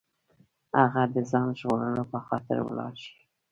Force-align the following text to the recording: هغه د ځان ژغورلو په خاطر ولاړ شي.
هغه 0.79 1.03
د 1.13 1.15
ځان 1.31 1.47
ژغورلو 1.59 2.03
په 2.11 2.19
خاطر 2.27 2.57
ولاړ 2.63 2.93
شي. 3.03 3.15